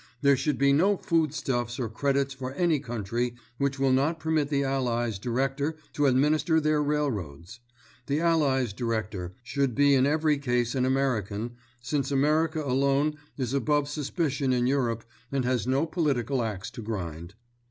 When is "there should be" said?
0.23-0.73